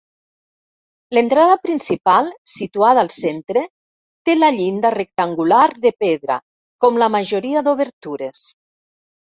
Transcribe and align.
L’entrada 1.17 1.57
principal, 1.65 2.31
situada 2.55 3.03
al 3.07 3.13
centre, 3.17 3.65
té 4.31 4.37
la 4.39 4.51
llinda 4.57 4.93
rectangular 4.99 5.63
de 5.87 5.95
pedra, 6.07 6.43
com 6.87 7.03
la 7.05 7.13
majoria 7.21 7.67
d’obertures. 7.71 8.47